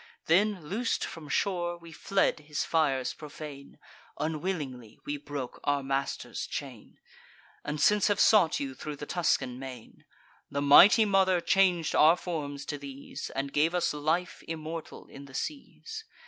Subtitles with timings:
[0.25, 3.77] Then, loos'd from shore, we fled his fires profane
[4.17, 6.97] (Unwillingly we broke our master's chain),
[7.63, 10.05] And since have sought you thro' the Tuscan main.
[10.49, 15.35] The mighty Mother chang'd our forms to these, And gave us life immortal in the
[15.35, 16.03] seas.